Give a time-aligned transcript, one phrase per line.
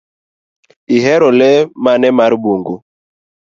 [0.95, 1.49] Ihero le
[1.83, 2.75] mane mar bungu?